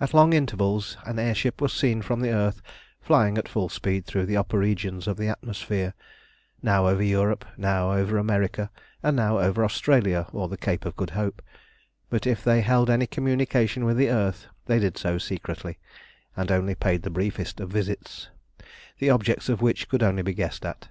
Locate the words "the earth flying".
2.20-3.38